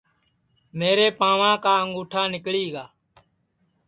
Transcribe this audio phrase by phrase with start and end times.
[0.77, 2.85] میرے پانٚوا کا انٚگُٹھا نیکݪی گا